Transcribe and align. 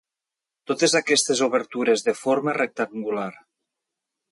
Totes 0.71 0.95
aquestes 0.99 1.43
obertures 1.49 2.05
de 2.09 2.17
forma 2.23 2.57
rectangular. 2.59 3.31